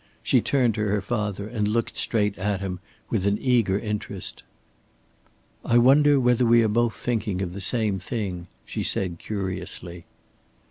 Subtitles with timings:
[0.23, 2.79] She turned to her father and looked straight at him
[3.11, 4.41] with an eager interest.
[5.63, 10.05] "I wonder whether we are both thinking of the same thing," she said, curiously.